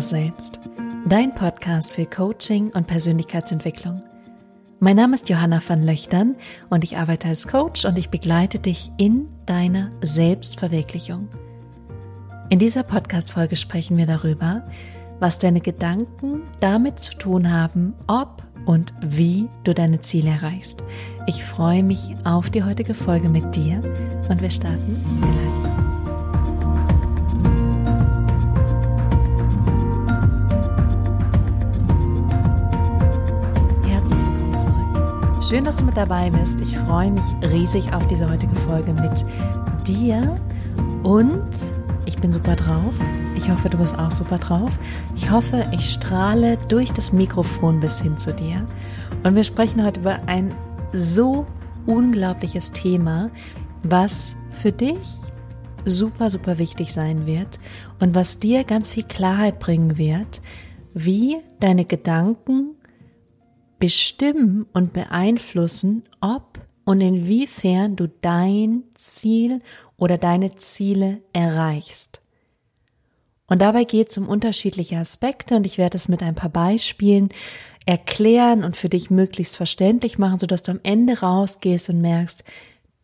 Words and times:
wahre 0.00 0.02
Selbst. 0.02 0.60
Dein 1.06 1.34
Podcast 1.34 1.92
für 1.92 2.06
Coaching 2.06 2.70
und 2.70 2.86
Persönlichkeitsentwicklung. 2.86 4.02
Mein 4.78 4.96
Name 4.96 5.14
ist 5.14 5.28
Johanna 5.28 5.60
van 5.66 5.82
Löchtern 5.82 6.36
und 6.70 6.84
ich 6.84 6.96
arbeite 6.96 7.28
als 7.28 7.46
Coach 7.46 7.84
und 7.84 7.98
ich 7.98 8.08
begleite 8.08 8.58
dich 8.58 8.90
in 8.96 9.28
deiner 9.44 9.90
Selbstverwirklichung. 10.00 11.28
In 12.48 12.58
dieser 12.58 12.82
Podcast-Folge 12.82 13.56
sprechen 13.56 13.98
wir 13.98 14.06
darüber, 14.06 14.66
was 15.18 15.38
deine 15.38 15.60
Gedanken 15.60 16.42
damit 16.60 16.98
zu 16.98 17.14
tun 17.18 17.52
haben, 17.52 17.94
ob 18.06 18.42
und 18.64 18.94
wie 19.02 19.48
du 19.64 19.74
deine 19.74 20.00
Ziele 20.00 20.30
erreichst. 20.30 20.82
Ich 21.26 21.44
freue 21.44 21.82
mich 21.82 22.16
auf 22.24 22.48
die 22.48 22.64
heutige 22.64 22.94
Folge 22.94 23.28
mit 23.28 23.54
dir 23.54 23.82
und 24.30 24.40
wir 24.40 24.50
starten 24.50 25.04
gleich. 25.20 25.49
Schön, 35.50 35.64
dass 35.64 35.78
du 35.78 35.84
mit 35.84 35.96
dabei 35.96 36.30
bist. 36.30 36.60
Ich 36.60 36.78
freue 36.78 37.10
mich 37.10 37.24
riesig 37.42 37.92
auf 37.92 38.06
diese 38.06 38.30
heutige 38.30 38.54
Folge 38.54 38.92
mit 38.92 39.24
dir 39.84 40.40
und 41.02 41.50
ich 42.06 42.16
bin 42.18 42.30
super 42.30 42.54
drauf. 42.54 42.94
Ich 43.36 43.50
hoffe, 43.50 43.68
du 43.68 43.76
bist 43.78 43.98
auch 43.98 44.12
super 44.12 44.38
drauf. 44.38 44.78
Ich 45.16 45.28
hoffe, 45.28 45.68
ich 45.72 45.90
strahle 45.90 46.56
durch 46.68 46.92
das 46.92 47.12
Mikrofon 47.12 47.80
bis 47.80 48.00
hin 48.00 48.16
zu 48.16 48.32
dir. 48.32 48.64
Und 49.24 49.34
wir 49.34 49.42
sprechen 49.42 49.84
heute 49.84 49.98
über 49.98 50.20
ein 50.26 50.54
so 50.92 51.46
unglaubliches 51.84 52.70
Thema, 52.70 53.28
was 53.82 54.36
für 54.52 54.70
dich 54.70 55.18
super, 55.84 56.30
super 56.30 56.58
wichtig 56.58 56.92
sein 56.92 57.26
wird 57.26 57.58
und 57.98 58.14
was 58.14 58.38
dir 58.38 58.62
ganz 58.62 58.92
viel 58.92 59.02
Klarheit 59.02 59.58
bringen 59.58 59.98
wird, 59.98 60.42
wie 60.94 61.38
deine 61.58 61.86
Gedanken 61.86 62.76
bestimmen 63.80 64.66
und 64.72 64.92
beeinflussen, 64.92 66.04
ob 66.20 66.60
und 66.84 67.00
inwiefern 67.00 67.96
du 67.96 68.08
dein 68.20 68.84
Ziel 68.94 69.60
oder 69.96 70.18
deine 70.18 70.54
Ziele 70.56 71.22
erreichst. 71.32 72.20
Und 73.46 73.60
dabei 73.60 73.82
geht 73.82 74.10
es 74.10 74.18
um 74.18 74.28
unterschiedliche 74.28 74.98
Aspekte 74.98 75.56
und 75.56 75.66
ich 75.66 75.76
werde 75.76 75.96
es 75.96 76.08
mit 76.08 76.22
ein 76.22 76.36
paar 76.36 76.50
Beispielen 76.50 77.30
erklären 77.84 78.62
und 78.62 78.76
für 78.76 78.88
dich 78.88 79.10
möglichst 79.10 79.56
verständlich 79.56 80.18
machen, 80.18 80.38
sodass 80.38 80.62
du 80.62 80.70
am 80.70 80.80
Ende 80.84 81.20
rausgehst 81.20 81.90
und 81.90 82.00
merkst, 82.00 82.44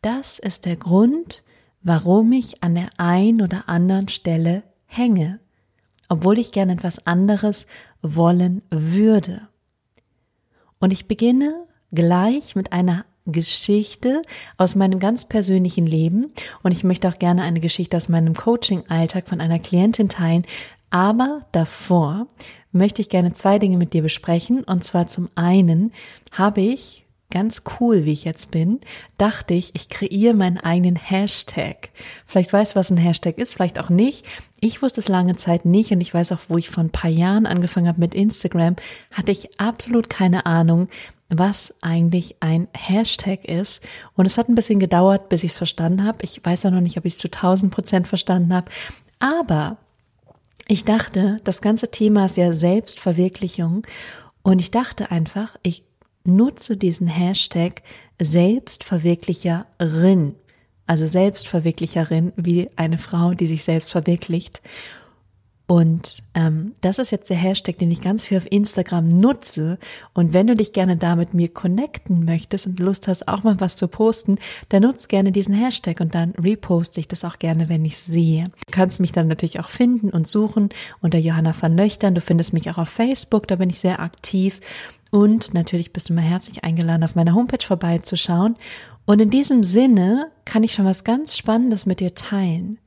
das 0.03 0.39
ist 0.39 0.67
der 0.67 0.77
Grund, 0.77 1.43
warum 1.83 2.31
ich 2.33 2.63
an 2.63 2.77
der 2.77 2.91
einen 2.97 3.43
oder 3.43 3.69
anderen 3.69 4.09
Stelle 4.09 4.63
hänge, 4.87 5.41
obwohl 6.09 6.39
ich 6.39 6.53
gern 6.53 6.71
etwas 6.71 7.07
anderes 7.07 7.67
wollen 8.03 8.63
würde. 8.71 9.49
Und 10.79 10.93
ich 10.93 11.07
beginne 11.07 11.67
gleich 11.93 12.57
mit 12.57 12.73
einer 12.73 13.05
Geschichte 13.27 14.23
aus 14.57 14.75
meinem 14.77 15.01
ganz 15.01 15.27
persönlichen 15.27 15.87
Leben 15.87 16.33
und 16.63 16.73
ich 16.73 16.85
möchte 16.85 17.09
auch 17.09 17.19
gerne 17.19 17.43
eine 17.43 17.61
Geschichte 17.61 17.97
aus 17.97 18.09
meinem 18.09 18.35
Coaching-Alltag 18.35 19.29
von 19.29 19.41
einer 19.41 19.59
Klientin 19.59 20.09
teilen. 20.09 20.45
Aber 20.91 21.41
davor 21.51 22.29
möchte 22.71 23.03
ich 23.03 23.09
gerne 23.09 23.33
zwei 23.33 23.59
Dinge 23.59 23.77
mit 23.77 23.93
dir 23.93 24.03
besprechen. 24.03 24.63
Und 24.63 24.85
zwar 24.85 25.09
zum 25.09 25.29
einen 25.35 25.93
habe 26.31 26.61
ich 26.61 27.06
ganz 27.31 27.63
cool, 27.81 28.05
wie 28.05 28.13
ich 28.13 28.25
jetzt 28.25 28.51
bin, 28.51 28.81
dachte 29.19 29.55
ich, 29.55 29.75
ich 29.75 29.89
kreiere 29.89 30.35
meinen 30.35 30.59
eigenen 30.59 30.97
Hashtag. 30.97 31.91
Vielleicht 32.27 32.53
weißt 32.53 32.75
du, 32.75 32.79
was 32.79 32.91
ein 32.91 32.97
Hashtag 32.97 33.39
ist, 33.39 33.55
vielleicht 33.55 33.79
auch 33.79 33.89
nicht. 33.89 34.27
Ich 34.61 34.83
wusste 34.83 35.01
es 35.01 35.09
lange 35.09 35.37
Zeit 35.37 35.65
nicht 35.65 35.91
und 35.91 36.01
ich 36.01 36.15
weiß 36.15 36.33
auch, 36.33 36.41
wo 36.49 36.57
ich 36.57 36.71
vor 36.71 36.85
ein 36.85 36.91
paar 36.91 37.11
Jahren 37.11 37.47
angefangen 37.47 37.89
habe 37.89 38.01
mit 38.01 38.15
Instagram, 38.15 38.77
hatte 39.13 39.33
ich 39.33 39.61
absolut 39.61 40.09
keine 40.09 40.47
Ahnung, 40.47 40.89
was 41.29 41.75
eigentlich 41.83 42.37
ein 42.41 42.69
Hashtag 42.73 43.45
ist. 43.45 43.83
Und 44.15 44.27
es 44.27 44.39
hat 44.39 44.49
ein 44.49 44.55
bisschen 44.55 44.79
gedauert, 44.79 45.29
bis 45.29 45.43
ich 45.43 45.53
es 45.53 45.59
verstanden 45.59 46.05
habe. 46.05 46.19
Ich 46.23 46.41
weiß 46.45 46.67
auch 46.67 46.71
noch 46.71 46.81
nicht, 46.81 46.97
ob 46.97 47.05
ich 47.05 47.15
es 47.15 47.19
zu 47.19 47.29
1000 47.29 47.73
Prozent 47.73 48.09
verstanden 48.09 48.55
habe. 48.55 48.71
Aber 49.19 49.79
ich 50.69 50.85
dachte, 50.85 51.41
das 51.45 51.61
ganze 51.61 51.91
Thema 51.91 52.27
ist 52.27 52.37
ja 52.37 52.53
Selbstverwirklichung. 52.53 53.87
Und 54.43 54.61
ich 54.61 54.71
dachte 54.71 55.11
einfach, 55.11 55.57
ich 55.63 55.83
nutze 56.27 56.77
diesen 56.77 57.09
Hashtag 57.09 57.83
Selbstverwirklicherin, 58.21 60.35
also 60.87 61.07
Selbstverwirklicherin 61.07 62.33
wie 62.37 62.69
eine 62.77 62.99
Frau, 62.99 63.33
die 63.35 63.47
sich 63.47 63.65
selbst 63.65 63.91
verwirklicht. 63.91 64.61
Und 65.69 66.23
ähm, 66.35 66.75
das 66.81 67.01
ist 67.01 67.11
jetzt 67.11 67.29
der 67.29 67.37
Hashtag, 67.37 67.79
den 67.79 67.91
ich 67.91 68.01
ganz 68.01 68.25
viel 68.25 68.39
auf 68.39 68.51
Instagram 68.51 69.09
nutze. 69.09 69.79
Und 70.15 70.33
wenn 70.33 70.47
du 70.47 70.55
dich 70.55 70.73
gerne 70.73 70.97
da 70.97 71.17
mit 71.17 71.35
mir 71.35 71.49
connecten 71.49 72.25
möchtest 72.25 72.69
und 72.69 72.79
Lust 72.79 73.09
hast, 73.09 73.27
auch 73.27 73.43
mal 73.43 73.59
was 73.59 73.77
zu 73.77 73.89
posten, 73.89 74.39
dann 74.69 74.83
nutzt 74.83 75.09
gerne 75.09 75.33
diesen 75.33 75.57
Hashtag 75.57 76.01
und 76.01 76.15
dann 76.15 76.31
reposte 76.33 77.01
ich 77.01 77.09
das 77.09 77.25
auch 77.25 77.41
gerne, 77.41 77.69
wenn 77.69 77.85
ich 77.85 77.99
sehe. 77.99 78.45
Du 78.45 78.71
kannst 78.71 79.01
mich 79.01 79.11
dann 79.11 79.27
natürlich 79.27 79.59
auch 79.59 79.69
finden 79.69 80.11
und 80.11 80.29
suchen 80.29 80.69
unter 81.01 81.19
Johanna 81.19 81.53
van 81.61 81.77
Löchtern. 81.77 82.15
Du 82.15 82.21
findest 82.21 82.53
mich 82.53 82.71
auch 82.71 82.79
auf 82.79 82.89
Facebook, 82.89 83.49
da 83.49 83.57
bin 83.57 83.69
ich 83.69 83.81
sehr 83.81 83.99
aktiv. 83.99 84.61
Und 85.11 85.55
natürlich 85.55 85.93
bist 85.93 86.09
du 86.09 86.15
mal 86.15 86.23
herzlich 86.23 86.65
eingeladen, 86.65 87.05
auf 87.05 87.15
meiner 87.15 87.35
Homepage 87.35 87.65
vorbeizuschauen. 87.65 88.57
Und 89.05 89.21
in 89.21 89.31
diesem 89.31 89.63
Sinne 89.63 90.31
kann 90.45 90.65
ich 90.65 90.73
schon 90.73 90.85
was 90.85 91.05
ganz 91.05 91.37
Spannendes 91.37 91.87
mit 91.87 92.01
dir 92.01 92.15
teilen. 92.15 92.79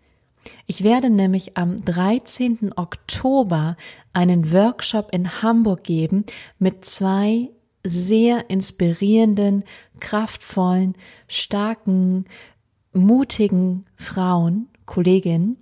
Ich 0.66 0.84
werde 0.84 1.09
nämlich 1.09 1.57
am 1.57 1.84
13. 1.84 2.72
Oktober 2.75 3.78
einen 4.13 4.52
Workshop 4.52 5.09
in 5.12 5.41
Hamburg 5.41 5.84
geben 5.84 6.25
mit 6.57 6.85
zwei 6.85 7.50
sehr 7.84 8.50
inspirierenden, 8.50 9.63
kraftvollen, 10.00 10.96
starken, 11.28 12.25
mutigen 12.94 13.86
Frauen, 13.96 14.68
Kolleginnen. 14.86 15.57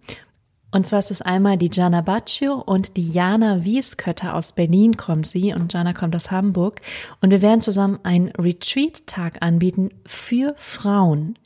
Und 0.72 0.85
zwar 0.85 1.00
ist 1.00 1.11
es 1.11 1.22
einmal 1.22 1.57
die 1.57 1.69
Jana 1.72 2.01
Baccio 2.01 2.55
und 2.55 2.97
die 2.97 3.11
Jana 3.11 3.63
Wieskötter 3.63 4.35
aus 4.35 4.51
Berlin 4.51 4.97
kommt 4.97 5.25
sie 5.25 5.53
und 5.53 5.72
Jana 5.72 5.94
kommt 5.94 6.16
aus 6.16 6.29
Hamburg. 6.29 6.81
Und 7.22 7.31
wir 7.31 7.41
werden 7.41 7.61
zusammen 7.61 8.00
einen 8.03 8.29
Retreat-Tag 8.31 9.41
anbieten 9.41 9.91
für 10.06 10.53
Frauen. 10.57 11.38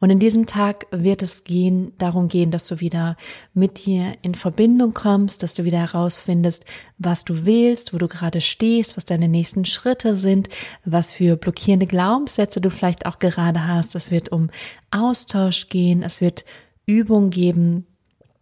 Und 0.00 0.10
in 0.10 0.18
diesem 0.18 0.46
Tag 0.46 0.86
wird 0.90 1.22
es 1.22 1.44
gehen, 1.44 1.92
darum 1.98 2.28
gehen, 2.28 2.50
dass 2.50 2.66
du 2.66 2.80
wieder 2.80 3.16
mit 3.54 3.86
dir 3.86 4.12
in 4.22 4.34
Verbindung 4.34 4.94
kommst, 4.94 5.42
dass 5.42 5.54
du 5.54 5.64
wieder 5.64 5.78
herausfindest, 5.78 6.64
was 6.98 7.24
du 7.24 7.46
willst, 7.46 7.94
wo 7.94 7.98
du 7.98 8.08
gerade 8.08 8.40
stehst, 8.40 8.96
was 8.96 9.04
deine 9.04 9.28
nächsten 9.28 9.64
Schritte 9.64 10.16
sind, 10.16 10.48
was 10.84 11.12
für 11.12 11.36
blockierende 11.36 11.86
Glaubenssätze 11.86 12.60
du 12.60 12.70
vielleicht 12.70 13.06
auch 13.06 13.18
gerade 13.18 13.66
hast. 13.66 13.94
Es 13.94 14.10
wird 14.10 14.30
um 14.30 14.50
Austausch 14.90 15.68
gehen, 15.68 16.02
es 16.02 16.20
wird 16.20 16.44
Übung 16.86 17.30
geben, 17.30 17.86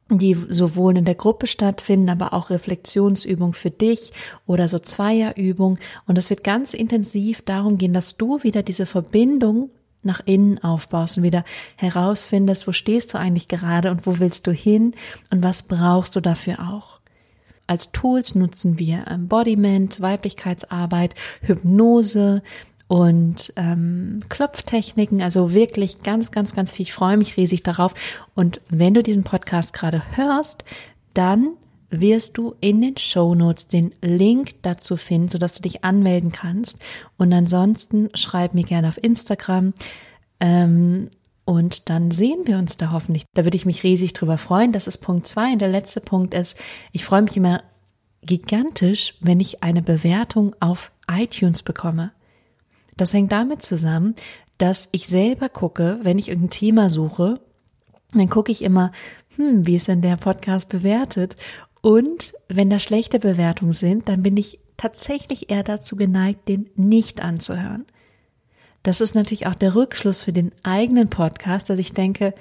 die 0.09 0.35
sowohl 0.35 0.97
in 0.97 1.05
der 1.05 1.17
Gruppe 1.17 1.47
stattfinden, 1.47 2.09
aber 2.09 2.33
auch 2.33 2.51
Reflexionsübung 2.51 3.53
für 3.55 3.71
dich 3.71 4.13
oder 4.47 4.69
so 4.69 4.79
Zweierübung. 4.79 5.79
Und 6.07 6.17
es 6.17 6.31
wird 6.31 6.45
ganz 6.45 6.75
intensiv 6.75 7.43
darum 7.43 7.77
gehen, 7.77 7.93
dass 7.93 8.17
du 8.17 8.43
wieder 8.43 8.63
diese 8.63 8.87
Verbindung 8.87 9.71
nach 10.03 10.21
innen 10.25 10.63
aufbaust 10.63 11.19
und 11.19 11.25
wieder 11.25 11.45
herausfindest, 11.77 12.69
wo 12.69 12.73
stehst 12.73 13.13
du 13.13 13.19
eigentlich 13.19 13.49
gerade 13.49 13.91
und 13.91 14.07
wo 14.07 14.21
willst 14.21 14.47
du 14.47 14.53
hin 14.53 14.95
und 15.31 15.43
was 15.43 15.65
brauchst 15.65 16.15
du 16.15 16.21
dafür 16.21 16.61
auch. 16.73 17.01
Als 17.67 17.91
Tools 17.91 18.37
nutzen 18.37 18.79
wir 18.79 19.09
Embodiment, 19.09 20.01
Weiblichkeitsarbeit, 20.01 21.17
Hypnose, 21.43 22.43
und 22.89 23.53
ähm, 23.57 24.21
Klopftechniken. 24.29 25.21
Also 25.21 25.53
wirklich 25.53 26.03
ganz, 26.03 26.31
ganz, 26.31 26.55
ganz 26.55 26.73
viel. 26.73 26.85
Ich 26.85 26.93
freue 26.93 27.17
mich 27.17 27.37
riesig 27.37 27.63
darauf. 27.63 27.95
Und 28.35 28.61
wenn 28.69 28.95
du 28.95 29.03
diesen 29.03 29.25
Podcast 29.25 29.73
gerade 29.73 30.03
hörst, 30.15 30.65
dann 31.15 31.57
wirst 31.91 32.37
du 32.37 32.55
in 32.61 32.81
den 32.81 32.97
Show 32.97 33.35
Notes 33.35 33.69
den 33.69 33.93
Link 34.03 34.63
dazu 34.63 34.97
finden, 34.97 35.29
sodass 35.29 35.55
du 35.55 35.63
dich 35.63 35.85
anmelden 35.85 36.33
kannst. 36.33 36.83
Und 37.17 37.33
ansonsten 37.33 38.11
schreib 38.15 38.55
mir 38.55 38.65
gerne 38.65 38.89
auf 38.89 39.03
Instagram. 39.03 39.73
Ähm, 40.41 41.11
und 41.45 41.89
dann 41.89 42.11
sehen 42.11 42.41
wir 42.45 42.59
uns 42.59 42.77
da 42.77 42.91
hoffentlich. 42.91 43.25
Da 43.35 43.45
würde 43.45 43.57
ich 43.57 43.67
mich 43.67 43.85
riesig 43.85 44.13
drüber 44.13 44.37
freuen. 44.37 44.73
Das 44.73 44.89
ist 44.89 44.99
Punkt 44.99 45.27
zwei. 45.27 45.53
Und 45.53 45.61
der 45.61 45.69
letzte 45.69 46.01
Punkt 46.01 46.35
ist, 46.35 46.59
ich 46.93 47.05
freue 47.05 47.23
mich 47.23 47.37
immer 47.37 47.63
gigantisch, 48.23 49.15
wenn 49.21 49.39
ich 49.39 49.63
eine 49.63 49.83
Bewertung 49.83 50.57
auf 50.59 50.91
iTunes 51.09 51.63
bekomme. 51.63 52.11
Das 52.97 53.13
hängt 53.13 53.33
damit 53.33 53.63
zusammen, 53.63 54.15
dass 54.59 54.89
ich 54.93 55.07
selber 55.07 55.49
gucke, 55.49 55.99
wenn 56.03 56.19
ich 56.19 56.29
irgendein 56.29 56.51
Thema 56.51 56.91
suche, 56.91 57.41
dann 58.13 58.31
gucke 58.31 58.53
ich 58.53 58.63
immer, 58.63 58.93
hm, 59.37 59.67
wie 59.67 59.77
ist 59.77 59.89
denn 59.89 60.01
der 60.01 60.17
Podcast 60.17 60.69
bewertet? 60.69 61.37
Und 61.83 62.33
wenn 62.49 62.71
da 62.71 62.79
schlechte 62.79 63.19
Bewertungen 63.19 63.75
sind, 63.75 64.09
dann 64.09 64.23
bin 64.23 64.37
ich 64.37 64.61
tatsächlich 64.77 65.51
eher 65.51 65.63
dazu 65.63 65.97
geneigt, 65.97 66.49
den 66.49 66.71
nicht 66.75 67.23
anzuhören. 67.23 67.85
Das 68.83 69.01
ist 69.01 69.15
natürlich 69.15 69.47
auch 69.47 69.55
der 69.55 69.75
Rückschluss 69.75 70.23
für 70.23 70.33
den 70.33 70.53
eigenen 70.63 71.11
Podcast, 71.11 71.69
dass 71.69 71.79
ich 71.79 71.93
denke, 71.93 72.35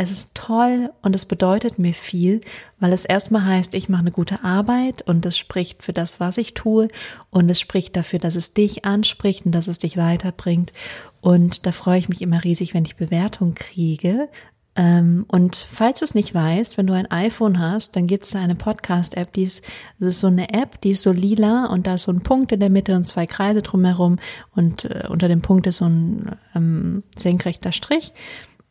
es 0.00 0.12
ist 0.12 0.36
toll 0.36 0.92
und 1.02 1.16
es 1.16 1.26
bedeutet 1.26 1.80
mir 1.80 1.92
viel, 1.92 2.40
weil 2.78 2.92
es 2.92 3.04
erstmal 3.04 3.44
heißt, 3.44 3.74
ich 3.74 3.88
mache 3.88 4.02
eine 4.02 4.12
gute 4.12 4.44
Arbeit 4.44 5.02
und 5.02 5.26
es 5.26 5.36
spricht 5.36 5.82
für 5.82 5.92
das, 5.92 6.20
was 6.20 6.38
ich 6.38 6.54
tue 6.54 6.86
und 7.30 7.50
es 7.50 7.58
spricht 7.58 7.96
dafür, 7.96 8.20
dass 8.20 8.36
es 8.36 8.54
dich 8.54 8.84
anspricht 8.84 9.44
und 9.44 9.52
dass 9.52 9.66
es 9.66 9.80
dich 9.80 9.96
weiterbringt. 9.96 10.72
Und 11.20 11.66
da 11.66 11.72
freue 11.72 11.98
ich 11.98 12.08
mich 12.08 12.22
immer 12.22 12.44
riesig, 12.44 12.74
wenn 12.74 12.84
ich 12.84 12.94
Bewertung 12.94 13.54
kriege. 13.54 14.28
Ähm, 14.76 15.26
und 15.26 15.56
falls 15.56 15.98
du 15.98 16.04
es 16.04 16.14
nicht 16.14 16.32
weißt, 16.32 16.78
wenn 16.78 16.86
du 16.86 16.92
ein 16.92 17.10
iPhone 17.10 17.58
hast, 17.58 17.96
dann 17.96 18.06
gibt 18.06 18.22
es 18.22 18.30
da 18.30 18.38
eine 18.38 18.54
Podcast-App, 18.54 19.32
die 19.32 19.42
ist, 19.42 19.64
das 19.98 20.10
ist 20.10 20.20
so 20.20 20.28
eine 20.28 20.54
App, 20.54 20.80
die 20.82 20.90
ist 20.90 21.02
so 21.02 21.10
lila 21.10 21.66
und 21.66 21.88
da 21.88 21.94
ist 21.94 22.04
so 22.04 22.12
ein 22.12 22.22
Punkt 22.22 22.52
in 22.52 22.60
der 22.60 22.70
Mitte 22.70 22.94
und 22.94 23.02
zwei 23.02 23.26
Kreise 23.26 23.62
drumherum 23.62 24.20
und 24.54 24.84
äh, 24.84 25.08
unter 25.08 25.26
dem 25.26 25.42
Punkt 25.42 25.66
ist 25.66 25.78
so 25.78 25.86
ein 25.86 26.36
ähm, 26.54 27.02
senkrechter 27.16 27.72
Strich. 27.72 28.12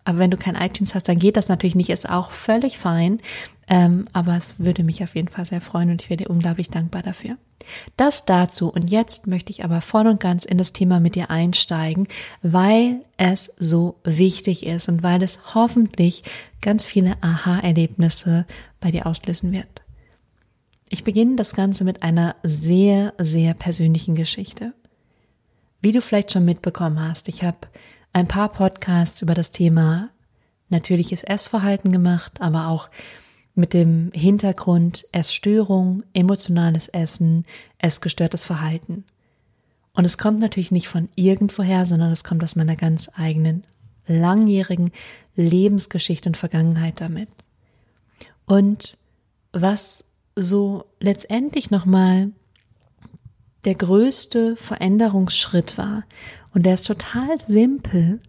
Aber 0.08 0.20
wenn 0.20 0.32
du 0.32 0.38
kein 0.38 0.56
iTunes 0.56 0.96
hast, 0.96 1.10
dann 1.10 1.20
geht 1.20 1.36
das 1.36 1.50
natürlich 1.50 1.76
nicht, 1.76 1.90
ist 1.90 2.10
auch 2.10 2.32
völlig 2.32 2.78
fein. 2.78 3.20
Ähm, 3.68 4.06
aber 4.14 4.38
es 4.38 4.58
würde 4.58 4.86
mich 4.86 5.04
auf 5.04 5.16
jeden 5.16 5.28
Fall 5.28 5.44
sehr 5.44 5.60
freuen 5.60 5.90
und 5.90 6.02
ich 6.02 6.10
wäre 6.10 6.16
dir 6.16 6.30
unglaublich 6.30 6.70
dankbar 6.70 7.02
dafür. 7.02 7.36
Das 7.98 8.24
dazu. 8.24 8.70
Und 8.70 8.90
jetzt 8.90 9.28
möchte 9.28 9.52
ich 9.52 9.66
aber 9.66 9.82
voll 9.82 10.08
und 10.08 10.22
ganz 10.22 10.46
in 10.46 10.58
das 10.58 10.72
Thema 10.72 11.02
mit 11.02 11.16
dir 11.16 11.30
einsteigen, 11.30 12.08
weil 12.42 13.02
es 13.18 13.54
so 13.60 14.00
wichtig 14.06 14.66
ist 14.66 14.88
und 14.88 15.04
weil 15.04 15.22
es 15.22 15.54
hoffentlich 15.54 16.24
ganz 16.62 16.86
viele 16.86 17.22
Aha-Erlebnisse 17.22 18.46
bei 18.80 18.92
dir 18.92 19.08
auslösen 19.08 19.52
wird. 19.52 19.82
Ich 20.88 21.04
beginne 21.04 21.36
das 21.36 21.54
Ganze 21.54 21.84
mit 21.84 22.02
einer 22.02 22.38
sehr, 22.44 23.14
sehr 23.18 23.54
persönlichen 23.56 24.16
Geschichte. 24.16 24.72
Wie 25.82 25.92
du 25.92 26.00
vielleicht 26.00 26.32
schon 26.32 26.46
mitbekommen 26.46 27.02
hast, 27.02 27.28
ich 27.28 27.44
habe 27.44 27.58
ein 28.14 28.28
paar 28.28 28.50
Podcasts 28.50 29.22
über 29.22 29.34
das 29.34 29.52
Thema 29.52 30.10
natürliches 30.70 31.24
Essverhalten 31.24 31.92
gemacht, 31.92 32.42
aber 32.42 32.68
auch 32.68 32.90
mit 33.56 33.74
dem 33.74 34.12
Hintergrund 34.14 35.06
Essstörung, 35.12 36.04
emotionales 36.14 36.90
Essen, 36.90 37.46
essgestörtes 37.80 38.46
Verhalten. 38.46 39.04
Und 39.94 40.06
es 40.06 40.18
kommt 40.18 40.40
natürlich 40.40 40.72
nicht 40.72 40.88
von 40.88 41.10
irgendwoher, 41.16 41.86
sondern 41.86 42.12
es 42.12 42.24
kommt 42.24 42.44
aus 42.44 42.56
meiner 42.56 42.76
ganz 42.76 43.10
eigenen 43.16 43.64
langjährigen 44.06 44.92
Lebensgeschichte 45.36 46.30
und 46.30 46.38
Vergangenheit 46.38 47.02
damit. 47.02 47.30
Und 48.46 48.98
was 49.54 50.18
so 50.36 50.86
letztendlich 51.00 51.72
nochmal 51.72 52.32
der 53.66 53.76
größte 53.76 54.56
Veränderungsschritt 54.56 55.78
war. 55.78 56.04
Und 56.54 56.66
der 56.66 56.76
ist 56.76 56.88
total 56.88 57.38
simpel, 57.40 58.20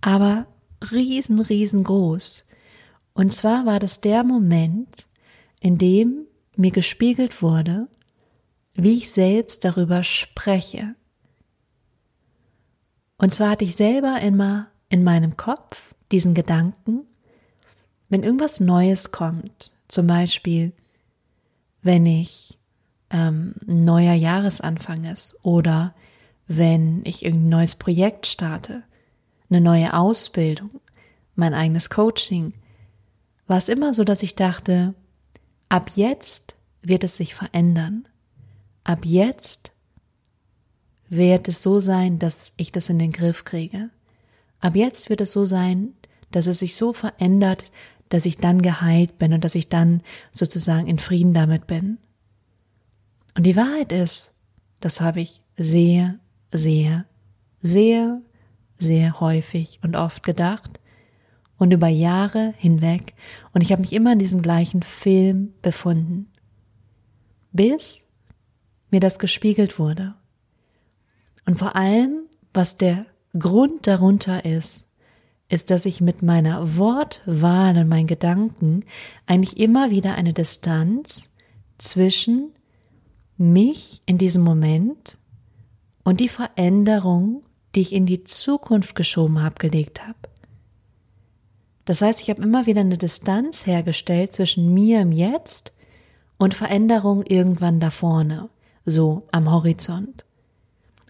aber 0.00 0.46
riesen, 0.90 1.40
riesengroß. 1.40 2.48
Und 3.12 3.32
zwar 3.32 3.66
war 3.66 3.78
das 3.78 4.00
der 4.00 4.24
Moment, 4.24 5.06
in 5.60 5.78
dem 5.78 6.26
mir 6.56 6.70
gespiegelt 6.70 7.42
wurde, 7.42 7.88
wie 8.74 8.96
ich 8.96 9.10
selbst 9.10 9.64
darüber 9.64 10.02
spreche. 10.02 10.94
Und 13.18 13.32
zwar 13.32 13.50
hatte 13.50 13.64
ich 13.64 13.76
selber 13.76 14.20
immer 14.20 14.68
in 14.88 15.04
meinem 15.04 15.36
Kopf 15.36 15.94
diesen 16.10 16.34
Gedanken, 16.34 17.06
wenn 18.08 18.22
irgendwas 18.22 18.60
Neues 18.60 19.12
kommt, 19.12 19.70
zum 19.88 20.06
Beispiel, 20.06 20.72
wenn 21.82 22.06
ich 22.06 22.58
ähm, 23.10 23.54
neuer 23.66 24.14
Jahresanfang 24.14 25.04
ist 25.04 25.38
oder 25.42 25.94
wenn 26.46 27.02
ich 27.04 27.24
irgendein 27.24 27.48
neues 27.48 27.74
Projekt 27.74 28.26
starte, 28.26 28.82
eine 29.48 29.60
neue 29.60 29.94
Ausbildung, 29.94 30.70
mein 31.34 31.54
eigenes 31.54 31.90
Coaching, 31.90 32.54
war 33.46 33.58
es 33.58 33.68
immer 33.68 33.94
so, 33.94 34.04
dass 34.04 34.22
ich 34.22 34.36
dachte, 34.36 34.94
ab 35.68 35.92
jetzt 35.94 36.54
wird 36.82 37.04
es 37.04 37.16
sich 37.16 37.34
verändern. 37.34 38.06
Ab 38.84 39.04
jetzt 39.04 39.72
wird 41.08 41.48
es 41.48 41.62
so 41.62 41.80
sein, 41.80 42.18
dass 42.18 42.52
ich 42.56 42.72
das 42.72 42.88
in 42.88 42.98
den 42.98 43.12
Griff 43.12 43.44
kriege. 43.44 43.90
Ab 44.60 44.76
jetzt 44.76 45.10
wird 45.10 45.20
es 45.20 45.32
so 45.32 45.44
sein, 45.44 45.94
dass 46.30 46.46
es 46.46 46.60
sich 46.60 46.76
so 46.76 46.92
verändert, 46.92 47.70
dass 48.08 48.26
ich 48.26 48.36
dann 48.36 48.62
geheilt 48.62 49.18
bin 49.18 49.32
und 49.32 49.44
dass 49.44 49.54
ich 49.54 49.68
dann 49.68 50.02
sozusagen 50.32 50.86
in 50.86 50.98
Frieden 50.98 51.34
damit 51.34 51.66
bin. 51.66 51.98
Und 53.36 53.44
die 53.44 53.56
Wahrheit 53.56 53.92
ist, 53.92 54.34
das 54.80 55.00
habe 55.00 55.20
ich 55.20 55.42
sehr, 55.56 56.18
sehr, 56.50 57.06
sehr, 57.60 58.22
sehr 58.78 59.20
häufig 59.20 59.78
und 59.82 59.96
oft 59.96 60.22
gedacht 60.22 60.80
und 61.58 61.72
über 61.72 61.88
Jahre 61.88 62.54
hinweg 62.56 63.14
und 63.52 63.60
ich 63.60 63.72
habe 63.72 63.82
mich 63.82 63.92
immer 63.92 64.12
in 64.12 64.18
diesem 64.18 64.40
gleichen 64.40 64.82
Film 64.82 65.52
befunden, 65.60 66.28
bis 67.52 68.16
mir 68.90 69.00
das 69.00 69.18
gespiegelt 69.18 69.78
wurde. 69.78 70.14
Und 71.44 71.58
vor 71.58 71.76
allem, 71.76 72.24
was 72.54 72.78
der 72.78 73.06
Grund 73.38 73.86
darunter 73.86 74.44
ist, 74.44 74.84
ist, 75.48 75.70
dass 75.70 75.84
ich 75.84 76.00
mit 76.00 76.22
meiner 76.22 76.76
Wortwahl 76.76 77.76
und 77.76 77.88
meinen 77.88 78.06
Gedanken 78.06 78.84
eigentlich 79.26 79.58
immer 79.58 79.90
wieder 79.90 80.14
eine 80.14 80.32
Distanz 80.32 81.36
zwischen 81.76 82.52
mich 83.40 84.02
in 84.06 84.18
diesem 84.18 84.44
Moment 84.44 85.16
und 86.04 86.20
die 86.20 86.28
Veränderung, 86.28 87.42
die 87.74 87.80
ich 87.80 87.92
in 87.92 88.06
die 88.06 88.24
Zukunft 88.24 88.94
geschoben 88.94 89.42
habe, 89.42 89.56
gelegt 89.58 90.06
habe. 90.06 90.18
Das 91.84 92.02
heißt, 92.02 92.20
ich 92.20 92.30
habe 92.30 92.42
immer 92.42 92.66
wieder 92.66 92.82
eine 92.82 92.98
Distanz 92.98 93.66
hergestellt 93.66 94.34
zwischen 94.34 94.72
mir 94.72 95.00
im 95.00 95.12
Jetzt 95.12 95.72
und 96.38 96.54
Veränderung 96.54 97.24
irgendwann 97.26 97.80
da 97.80 97.90
vorne, 97.90 98.48
so 98.84 99.26
am 99.32 99.50
Horizont. 99.50 100.24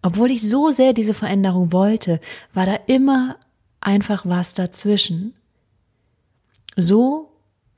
Obwohl 0.02 0.30
ich 0.30 0.48
so 0.48 0.70
sehr 0.70 0.92
diese 0.92 1.14
Veränderung 1.14 1.72
wollte, 1.72 2.20
war 2.54 2.66
da 2.66 2.76
immer 2.86 3.36
einfach 3.80 4.24
was 4.24 4.54
dazwischen. 4.54 5.34
So 6.76 7.29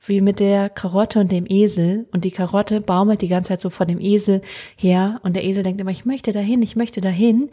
wie 0.05 0.21
mit 0.21 0.39
der 0.39 0.69
Karotte 0.69 1.19
und 1.19 1.31
dem 1.31 1.45
Esel 1.47 2.07
und 2.11 2.25
die 2.25 2.31
Karotte 2.31 2.81
baumelt 2.81 3.21
die 3.21 3.27
ganze 3.27 3.49
Zeit 3.49 3.61
so 3.61 3.69
vor 3.69 3.85
dem 3.85 3.99
Esel 3.99 4.41
her 4.75 5.19
und 5.23 5.35
der 5.35 5.45
Esel 5.45 5.63
denkt 5.63 5.79
immer, 5.79 5.91
ich 5.91 6.05
möchte 6.05 6.31
dahin, 6.31 6.61
ich 6.61 6.75
möchte 6.75 7.01
dahin 7.01 7.49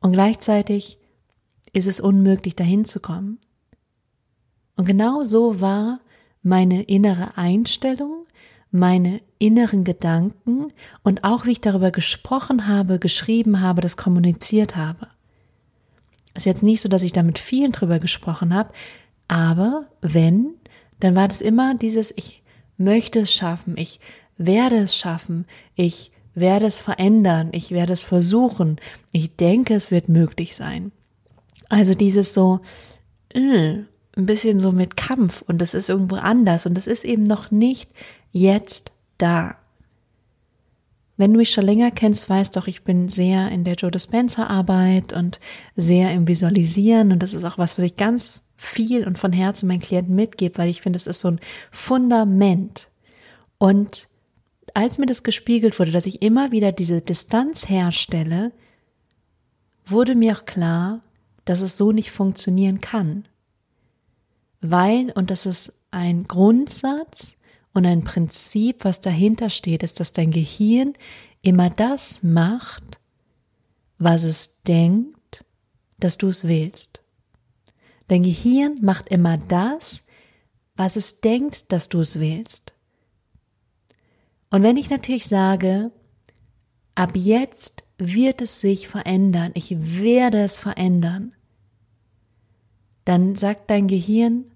und 0.00 0.12
gleichzeitig 0.12 0.98
ist 1.72 1.86
es 1.86 2.00
unmöglich 2.00 2.54
dahin 2.54 2.84
zu 2.84 3.00
kommen. 3.00 3.38
Und 4.76 4.84
genau 4.84 5.22
so 5.22 5.60
war 5.60 6.00
meine 6.42 6.82
innere 6.82 7.36
Einstellung, 7.36 8.26
meine 8.70 9.20
inneren 9.38 9.84
Gedanken 9.84 10.72
und 11.02 11.24
auch 11.24 11.46
wie 11.46 11.52
ich 11.52 11.60
darüber 11.60 11.90
gesprochen 11.90 12.66
habe, 12.66 12.98
geschrieben 12.98 13.60
habe, 13.60 13.80
das 13.80 13.96
kommuniziert 13.96 14.76
habe. 14.76 15.08
Ist 16.34 16.46
jetzt 16.46 16.62
nicht 16.62 16.82
so, 16.82 16.88
dass 16.88 17.02
ich 17.02 17.12
da 17.12 17.22
mit 17.22 17.38
vielen 17.38 17.72
drüber 17.72 17.98
gesprochen 17.98 18.54
habe, 18.54 18.70
aber 19.28 19.86
wenn, 20.02 20.54
dann 21.00 21.14
war 21.16 21.28
das 21.28 21.40
immer 21.40 21.74
dieses, 21.74 22.12
ich 22.16 22.42
möchte 22.76 23.20
es 23.20 23.32
schaffen, 23.32 23.76
ich 23.76 24.00
werde 24.38 24.76
es 24.78 24.96
schaffen, 24.96 25.46
ich 25.74 26.10
werde 26.34 26.66
es 26.66 26.80
verändern, 26.80 27.50
ich 27.52 27.70
werde 27.70 27.92
es 27.92 28.02
versuchen, 28.02 28.76
ich 29.12 29.36
denke, 29.36 29.74
es 29.74 29.90
wird 29.90 30.08
möglich 30.08 30.54
sein. 30.54 30.92
Also 31.68 31.94
dieses 31.94 32.34
so, 32.34 32.60
äh, 33.32 33.78
ein 34.16 34.26
bisschen 34.26 34.58
so 34.58 34.72
mit 34.72 34.96
Kampf 34.96 35.42
und 35.42 35.60
es 35.60 35.74
ist 35.74 35.88
irgendwo 35.88 36.16
anders 36.16 36.66
und 36.66 36.76
es 36.78 36.86
ist 36.86 37.04
eben 37.04 37.22
noch 37.22 37.50
nicht 37.50 37.90
jetzt 38.32 38.92
da. 39.18 39.56
Wenn 41.16 41.32
du 41.32 41.38
mich 41.38 41.50
schon 41.50 41.64
länger 41.64 41.90
kennst, 41.90 42.28
weißt 42.28 42.56
doch, 42.56 42.66
ich 42.66 42.82
bin 42.82 43.08
sehr 43.08 43.50
in 43.50 43.64
der 43.64 43.74
Joe 43.74 43.90
Dispenza 43.90 44.46
Arbeit 44.46 45.12
und 45.12 45.40
sehr 45.74 46.12
im 46.12 46.28
Visualisieren 46.28 47.12
und 47.12 47.22
das 47.22 47.32
ist 47.32 47.44
auch 47.44 47.58
was, 47.58 47.78
was 47.78 47.84
ich 47.84 47.96
ganz 47.96 48.48
viel 48.56 49.06
und 49.06 49.18
von 49.18 49.32
Herzen 49.32 49.66
meinen 49.66 49.80
Klienten 49.80 50.14
mitgebe, 50.14 50.58
weil 50.58 50.68
ich 50.68 50.82
finde, 50.82 50.98
es 50.98 51.06
ist 51.06 51.20
so 51.20 51.28
ein 51.28 51.40
Fundament. 51.70 52.88
Und 53.58 54.08
als 54.74 54.98
mir 54.98 55.06
das 55.06 55.22
gespiegelt 55.22 55.78
wurde, 55.78 55.90
dass 55.90 56.06
ich 56.06 56.22
immer 56.22 56.52
wieder 56.52 56.72
diese 56.72 57.00
Distanz 57.00 57.68
herstelle, 57.68 58.52
wurde 59.86 60.14
mir 60.14 60.36
auch 60.36 60.44
klar, 60.44 61.00
dass 61.44 61.62
es 61.62 61.76
so 61.76 61.92
nicht 61.92 62.10
funktionieren 62.10 62.80
kann. 62.80 63.26
Weil, 64.60 65.12
und 65.12 65.30
das 65.30 65.46
ist 65.46 65.80
ein 65.90 66.24
Grundsatz 66.24 67.38
und 67.76 67.84
ein 67.84 68.04
Prinzip, 68.04 68.86
was 68.86 69.02
dahinter 69.02 69.50
steht, 69.50 69.82
ist, 69.82 70.00
dass 70.00 70.12
dein 70.12 70.30
Gehirn 70.30 70.94
immer 71.42 71.68
das 71.68 72.22
macht, 72.22 72.98
was 73.98 74.22
es 74.22 74.62
denkt, 74.62 75.44
dass 75.98 76.16
du 76.16 76.28
es 76.28 76.48
willst. 76.48 77.02
Dein 78.08 78.22
Gehirn 78.22 78.76
macht 78.80 79.08
immer 79.08 79.36
das, 79.36 80.04
was 80.74 80.96
es 80.96 81.20
denkt, 81.20 81.70
dass 81.70 81.90
du 81.90 82.00
es 82.00 82.18
willst. 82.18 82.72
Und 84.48 84.62
wenn 84.62 84.78
ich 84.78 84.88
natürlich 84.88 85.26
sage, 85.26 85.92
ab 86.94 87.10
jetzt 87.14 87.84
wird 87.98 88.40
es 88.40 88.60
sich 88.60 88.88
verändern, 88.88 89.50
ich 89.52 89.76
werde 90.00 90.42
es 90.42 90.60
verändern, 90.60 91.34
dann 93.04 93.34
sagt 93.34 93.68
dein 93.68 93.86
Gehirn, 93.86 94.46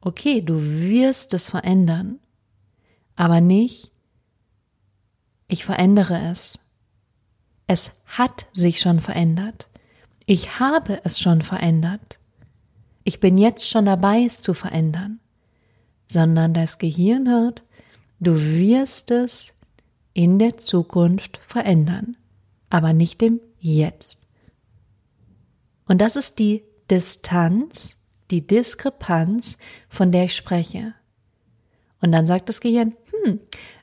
okay, 0.00 0.40
du 0.40 0.54
wirst 0.62 1.34
es 1.34 1.50
verändern, 1.50 2.19
aber 3.20 3.42
nicht, 3.42 3.92
ich 5.46 5.66
verändere 5.66 6.30
es. 6.32 6.58
Es 7.66 8.00
hat 8.06 8.46
sich 8.54 8.80
schon 8.80 8.98
verändert. 8.98 9.68
Ich 10.24 10.58
habe 10.58 11.02
es 11.04 11.20
schon 11.20 11.42
verändert. 11.42 12.18
Ich 13.04 13.20
bin 13.20 13.36
jetzt 13.36 13.68
schon 13.68 13.84
dabei, 13.84 14.24
es 14.24 14.40
zu 14.40 14.54
verändern. 14.54 15.20
Sondern 16.06 16.54
das 16.54 16.78
Gehirn 16.78 17.28
hört, 17.28 17.62
du 18.20 18.40
wirst 18.40 19.10
es 19.10 19.52
in 20.14 20.38
der 20.38 20.56
Zukunft 20.56 21.40
verändern, 21.46 22.16
aber 22.70 22.94
nicht 22.94 23.22
im 23.22 23.38
Jetzt. 23.58 24.28
Und 25.86 25.98
das 25.98 26.16
ist 26.16 26.38
die 26.38 26.64
Distanz, 26.90 28.06
die 28.30 28.46
Diskrepanz, 28.46 29.58
von 29.90 30.10
der 30.10 30.24
ich 30.24 30.34
spreche. 30.34 30.94
Und 32.00 32.12
dann 32.12 32.26
sagt 32.26 32.48
das 32.48 32.60
Gehirn, 32.60 32.94
hm, 33.24 33.40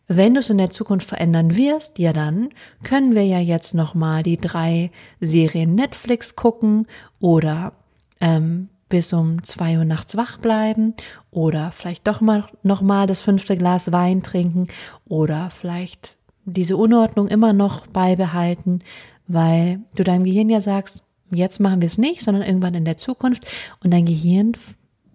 wenn 0.07 0.33
du 0.33 0.39
es 0.39 0.49
in 0.49 0.57
der 0.57 0.69
Zukunft 0.69 1.09
verändern 1.09 1.57
wirst, 1.57 1.99
ja 1.99 2.13
dann 2.13 2.49
können 2.83 3.13
wir 3.13 3.25
ja 3.25 3.39
jetzt 3.39 3.75
nochmal 3.75 4.23
die 4.23 4.37
drei 4.37 4.91
Serien 5.19 5.75
Netflix 5.75 6.35
gucken 6.35 6.87
oder 7.19 7.73
ähm, 8.21 8.69
bis 8.89 9.11
um 9.11 9.43
zwei 9.43 9.77
Uhr 9.77 9.85
nachts 9.85 10.15
wach 10.15 10.37
bleiben 10.37 10.93
oder 11.31 11.71
vielleicht 11.71 12.07
doch 12.07 12.21
mal 12.21 12.45
nochmal 12.63 13.05
das 13.05 13.21
fünfte 13.21 13.57
Glas 13.57 13.91
Wein 13.91 14.23
trinken 14.23 14.67
oder 15.07 15.49
vielleicht 15.49 16.15
diese 16.45 16.77
Unordnung 16.77 17.27
immer 17.27 17.51
noch 17.51 17.87
beibehalten, 17.87 18.79
weil 19.27 19.81
du 19.95 20.03
deinem 20.03 20.23
Gehirn 20.23 20.49
ja 20.49 20.61
sagst, 20.61 21.03
jetzt 21.33 21.59
machen 21.59 21.81
wir 21.81 21.87
es 21.87 21.97
nicht, 21.97 22.21
sondern 22.21 22.43
irgendwann 22.43 22.73
in 22.73 22.85
der 22.85 22.95
Zukunft 22.95 23.45
und 23.83 23.91
dein 23.91 24.05
Gehirn 24.05 24.53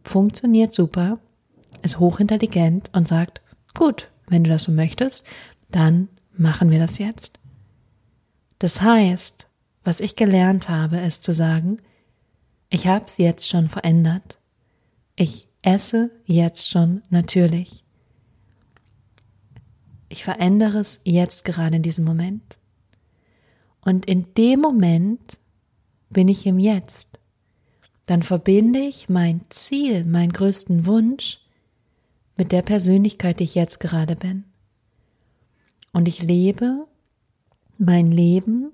funktioniert 0.05 0.75
super, 0.75 1.19
ist 1.83 1.99
hochintelligent 1.99 2.91
und 2.93 3.09
sagt, 3.09 3.41
gut, 3.75 4.11
wenn 4.33 4.45
du 4.45 4.51
das 4.51 4.65
so 4.65 4.73
möchtest, 4.73 5.23
dann 5.71 6.09
machen 6.37 6.71
wir 6.71 6.79
das 6.79 6.99
jetzt. 6.99 7.39
Das 8.59 8.81
heißt, 8.81 9.49
was 9.85 10.01
ich 10.01 10.17
gelernt 10.17 10.69
habe, 10.69 10.99
ist 10.99 11.23
zu 11.23 11.33
sagen, 11.33 11.79
ich 12.71 12.87
habe 12.87 13.05
es 13.07 13.19
jetzt 13.19 13.49
schon 13.49 13.69
verändert. 13.69 14.39
Ich 15.15 15.49
esse 15.61 16.11
jetzt 16.25 16.71
schon 16.71 17.03
natürlich. 17.11 17.85
Ich 20.09 20.25
verändere 20.25 20.79
es 20.79 21.01
jetzt 21.05 21.45
gerade 21.45 21.77
in 21.77 21.83
diesem 21.83 22.05
Moment. 22.05 22.59
Und 23.85 24.07
in 24.07 24.33
dem 24.35 24.61
Moment 24.61 25.39
bin 26.11 26.29
ich 26.29 26.47
im 26.47 26.59
Jetzt. 26.59 27.19
Dann 28.07 28.23
verbinde 28.23 28.79
ich 28.79 29.09
mein 29.09 29.43
Ziel, 29.49 30.05
meinen 30.05 30.33
größten 30.33 30.87
Wunsch 30.87 31.42
mit 32.37 32.53
der 32.53 32.63
Persönlichkeit, 32.63 33.41
die 33.41 33.45
ich 33.45 33.55
jetzt 33.55 33.81
gerade 33.81 34.17
bin. 34.17 34.45
Und 35.93 36.09
ich 36.09 36.23
lebe 36.23 36.87
mein 37.79 38.07
Leben 38.07 38.73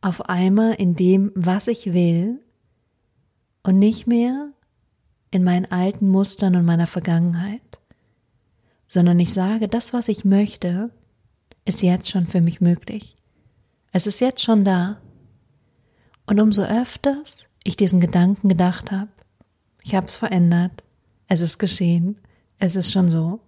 auf 0.00 0.28
einmal 0.28 0.74
in 0.74 0.96
dem, 0.96 1.32
was 1.34 1.68
ich 1.68 1.92
will 1.92 2.40
und 3.62 3.78
nicht 3.78 4.06
mehr 4.06 4.50
in 5.30 5.44
meinen 5.44 5.70
alten 5.70 6.08
Mustern 6.08 6.56
und 6.56 6.64
meiner 6.64 6.86
Vergangenheit, 6.86 7.80
sondern 8.86 9.18
ich 9.20 9.32
sage, 9.32 9.68
das, 9.68 9.94
was 9.94 10.08
ich 10.08 10.24
möchte, 10.24 10.90
ist 11.64 11.82
jetzt 11.82 12.10
schon 12.10 12.26
für 12.26 12.40
mich 12.40 12.60
möglich. 12.60 13.16
Es 13.92 14.06
ist 14.06 14.20
jetzt 14.20 14.42
schon 14.42 14.64
da. 14.64 15.00
Und 16.26 16.40
umso 16.40 16.62
öfters 16.62 17.48
ich 17.64 17.76
diesen 17.76 18.00
Gedanken 18.00 18.48
gedacht 18.48 18.90
habe, 18.90 19.08
ich 19.82 19.94
habe 19.94 20.06
es 20.06 20.16
verändert, 20.16 20.84
es 21.28 21.40
ist 21.40 21.58
geschehen, 21.58 22.20
es 22.64 22.76
ist 22.76 22.92
schon 22.92 23.10
so, 23.10 23.40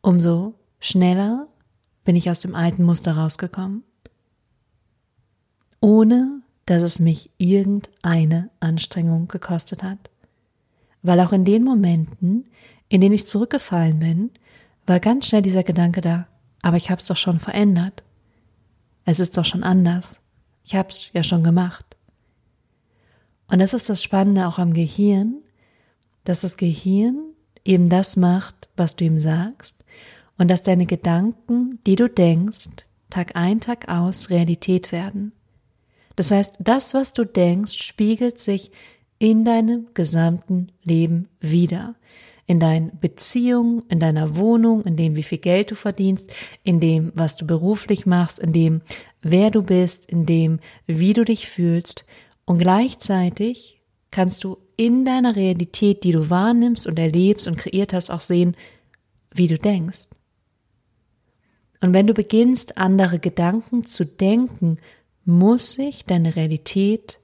umso 0.00 0.54
schneller 0.80 1.46
bin 2.04 2.16
ich 2.16 2.30
aus 2.30 2.40
dem 2.40 2.54
alten 2.54 2.82
Muster 2.82 3.18
rausgekommen, 3.18 3.82
ohne 5.80 6.40
dass 6.64 6.82
es 6.82 7.00
mich 7.00 7.30
irgendeine 7.36 8.48
Anstrengung 8.60 9.28
gekostet 9.28 9.82
hat. 9.82 9.98
Weil 11.02 11.20
auch 11.20 11.32
in 11.32 11.44
den 11.44 11.62
Momenten, 11.62 12.44
in 12.88 13.02
denen 13.02 13.14
ich 13.14 13.26
zurückgefallen 13.26 13.98
bin, 13.98 14.30
war 14.86 15.00
ganz 15.00 15.26
schnell 15.26 15.42
dieser 15.42 15.62
Gedanke 15.62 16.00
da, 16.00 16.28
aber 16.62 16.78
ich 16.78 16.88
habe 16.88 17.02
es 17.02 17.08
doch 17.08 17.18
schon 17.18 17.38
verändert. 17.38 18.04
Es 19.04 19.20
ist 19.20 19.36
doch 19.36 19.44
schon 19.44 19.62
anders. 19.62 20.22
Ich 20.64 20.74
habe 20.74 20.88
es 20.88 21.12
ja 21.12 21.22
schon 21.22 21.44
gemacht. 21.44 21.84
Und 23.48 23.58
das 23.58 23.74
ist 23.74 23.90
das 23.90 24.02
Spannende 24.02 24.48
auch 24.48 24.58
am 24.58 24.72
Gehirn, 24.72 25.42
dass 26.24 26.40
das 26.40 26.56
Gehirn 26.56 27.27
eben 27.68 27.88
das 27.88 28.16
macht, 28.16 28.68
was 28.76 28.96
du 28.96 29.04
ihm 29.04 29.18
sagst 29.18 29.84
und 30.38 30.48
dass 30.48 30.62
deine 30.62 30.86
Gedanken, 30.86 31.78
die 31.86 31.96
du 31.96 32.08
denkst, 32.08 32.86
Tag 33.10 33.36
ein, 33.36 33.60
Tag 33.60 33.88
aus 33.88 34.30
Realität 34.30 34.92
werden. 34.92 35.32
Das 36.16 36.30
heißt, 36.30 36.56
das, 36.60 36.94
was 36.94 37.12
du 37.12 37.24
denkst, 37.24 37.82
spiegelt 37.82 38.38
sich 38.38 38.70
in 39.18 39.44
deinem 39.44 39.88
gesamten 39.94 40.72
Leben 40.82 41.28
wieder. 41.40 41.94
In 42.46 42.60
deinen 42.60 42.98
Beziehungen, 42.98 43.82
in 43.88 44.00
deiner 44.00 44.36
Wohnung, 44.36 44.84
in 44.84 44.96
dem, 44.96 45.16
wie 45.16 45.22
viel 45.22 45.38
Geld 45.38 45.70
du 45.70 45.74
verdienst, 45.74 46.30
in 46.64 46.80
dem, 46.80 47.12
was 47.14 47.36
du 47.36 47.46
beruflich 47.46 48.06
machst, 48.06 48.38
in 48.38 48.52
dem, 48.52 48.80
wer 49.20 49.50
du 49.50 49.62
bist, 49.62 50.06
in 50.06 50.24
dem, 50.24 50.60
wie 50.86 51.12
du 51.12 51.24
dich 51.24 51.48
fühlst. 51.48 52.06
Und 52.46 52.58
gleichzeitig 52.58 53.80
kannst 54.10 54.44
du 54.44 54.56
in 54.78 55.04
deiner 55.04 55.36
Realität, 55.36 56.04
die 56.04 56.12
du 56.12 56.30
wahrnimmst 56.30 56.86
und 56.86 56.98
erlebst 56.98 57.48
und 57.48 57.58
kreiert 57.58 57.92
hast, 57.92 58.10
auch 58.10 58.20
sehen, 58.20 58.56
wie 59.34 59.48
du 59.48 59.58
denkst. 59.58 60.08
Und 61.80 61.92
wenn 61.94 62.06
du 62.06 62.14
beginnst, 62.14 62.78
andere 62.78 63.18
Gedanken 63.18 63.84
zu 63.84 64.06
denken, 64.06 64.78
muss 65.24 65.72
sich 65.72 66.04
deine 66.04 66.36
Realität 66.36 67.18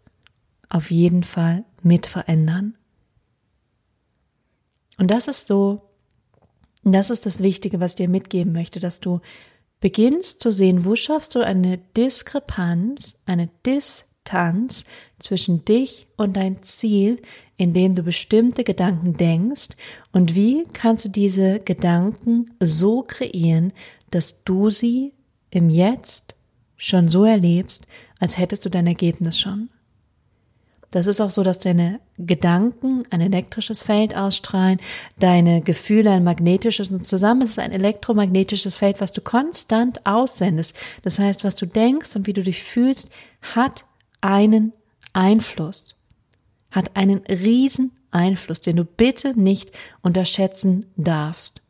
auf 0.69 0.91
jeden 0.91 1.23
Fall 1.23 1.65
mit 1.83 2.07
verändern. 2.07 2.77
Und 4.99 5.11
das 5.11 5.29
ist 5.29 5.47
so, 5.47 5.83
das 6.83 7.11
ist 7.11 7.25
das 7.25 7.43
Wichtige, 7.43 7.79
was 7.79 7.93
ich 7.93 7.97
dir 7.97 8.09
mitgeben 8.09 8.53
möchte, 8.53 8.81
dass 8.81 9.01
du 9.01 9.21
beginnst 9.81 10.41
zu 10.41 10.51
sehen, 10.51 10.85
wo 10.85 10.97
schaffst 10.97 11.35
du 11.37 11.41
eine 11.41 11.79
Diskrepanz, 11.79 13.23
eine 13.27 13.49
Dis 13.65 14.14
Distanz 14.25 14.85
zwischen 15.19 15.65
dich 15.65 16.07
und 16.17 16.37
dein 16.37 16.63
Ziel, 16.63 17.21
indem 17.57 17.95
du 17.95 18.03
bestimmte 18.03 18.65
Gedanken 18.65 19.17
denkst 19.17 19.71
und 20.13 20.35
wie 20.35 20.65
kannst 20.73 21.05
du 21.05 21.09
diese 21.09 21.61
Gedanken 21.61 22.51
so 22.61 23.03
kreieren, 23.03 23.73
dass 24.11 24.43
du 24.45 24.71
sie 24.71 25.13
im 25.51 25.71
Jetzt 25.71 26.35
schon 26.77 27.09
so 27.09 27.25
erlebst, 27.25 27.87
als 28.19 28.39
hättest 28.39 28.65
du 28.65 28.71
dein 28.71 28.87
Ergebnis 28.87 29.39
schon. 29.39 29.69
Das 30.91 31.07
ist 31.09 31.21
auch 31.21 31.31
so, 31.31 31.43
dass 31.43 31.59
deine 31.59 32.01
Gedanken 32.19 33.03
ein 33.11 33.21
elektrisches 33.21 33.83
Feld 33.83 34.17
ausstrahlen, 34.17 34.81
deine 35.19 35.61
Gefühle 35.61 36.13
ein 36.13 36.23
magnetisches 36.23 36.89
und 36.89 37.05
zusammen 37.05 37.43
ist 37.43 37.51
es 37.51 37.59
ein 37.59 37.73
elektromagnetisches 37.73 38.77
Feld, 38.77 39.01
was 39.01 39.13
du 39.13 39.21
konstant 39.21 40.07
aussendest. 40.07 40.77
Das 41.03 41.19
heißt, 41.19 41.43
was 41.43 41.57
du 41.57 41.67
denkst 41.67 42.15
und 42.15 42.27
wie 42.27 42.33
du 42.33 42.43
dich 42.43 42.63
fühlst, 42.63 43.11
hat 43.55 43.85
einen 44.25 44.73
Einfluss, 45.13 45.97
hat 46.71 46.97
einen 46.97 47.19
riesen 47.27 47.93
Einfluss, 48.11 48.61
den 48.61 48.77
du 48.77 48.85
bitte 48.85 49.39
nicht 49.39 49.71
unterschätzen 50.01 50.87
darfst. 50.97 51.61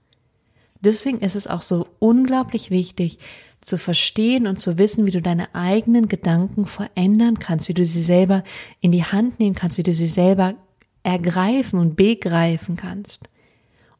Deswegen 0.81 1.19
ist 1.19 1.35
es 1.35 1.49
auch 1.49 1.63
so 1.63 1.89
unglaublich 1.99 2.71
wichtig, 2.71 3.19
zu 3.61 3.77
verstehen 3.77 4.47
und 4.47 4.59
zu 4.59 4.79
wissen, 4.79 5.05
wie 5.07 5.11
du 5.11 5.21
deine 5.21 5.55
eigenen 5.55 6.07
Gedanken 6.07 6.67
verändern 6.67 7.39
kannst, 7.39 7.69
wie 7.69 7.75
du 7.75 7.85
sie 7.85 8.03
selber 8.03 8.45
in 8.81 8.93
die 8.93 9.05
Hand 9.05 9.41
nehmen 9.41 9.57
kannst, 9.57 9.79
wie 9.79 9.83
du 9.83 9.93
sie 9.93 10.07
selber 10.07 10.55
ergreifen 11.03 11.79
und 11.79 11.97
begreifen 11.97 12.77
kannst 12.77 13.29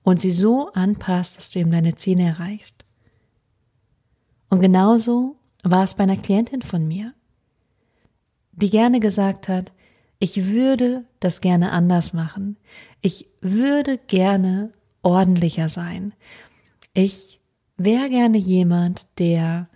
und 0.03 0.21
sie 0.21 0.31
so 0.31 0.71
anpasst, 0.73 1.39
dass 1.39 1.51
du 1.51 1.59
eben 1.59 1.73
deine 1.73 1.97
Ziele 1.97 2.23
erreichst. 2.23 2.85
Und 4.49 4.61
genauso 4.61 5.37
war 5.63 5.83
es 5.83 5.95
bei 5.95 6.05
einer 6.05 6.19
Klientin 6.19 6.63
von 6.63 6.87
mir 6.87 7.15
die 8.57 8.71
gerne 8.71 9.01
gesagt 9.01 9.49
hat, 9.49 9.73
ich 10.19 10.51
würde 10.51 11.05
das 11.21 11.41
gerne 11.41 11.73
anders 11.73 12.13
machen. 12.13 12.57
Ich 13.01 13.29
würde 13.41 13.99
gerne 13.99 14.73
ordentlicher 15.03 15.69
sein. 15.69 16.15
Ich 16.95 17.41
wäre 17.77 18.09
gerne 18.09 18.39
jemand, 18.39 19.07
der 19.19 19.69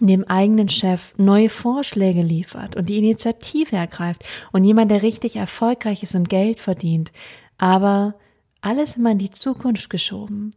dem 0.00 0.24
eigenen 0.24 0.68
Chef 0.68 1.14
neue 1.16 1.48
Vorschläge 1.48 2.22
liefert 2.22 2.76
und 2.76 2.88
die 2.88 2.98
Initiative 2.98 3.76
ergreift 3.76 4.24
und 4.52 4.62
jemand, 4.62 4.90
der 4.90 5.02
richtig 5.02 5.36
erfolgreich 5.36 6.02
ist 6.02 6.14
und 6.14 6.28
Geld 6.28 6.60
verdient, 6.60 7.12
aber 7.56 8.14
alles 8.60 8.96
immer 8.96 9.12
in 9.12 9.18
die 9.18 9.30
Zukunft 9.30 9.88
geschoben. 9.88 10.50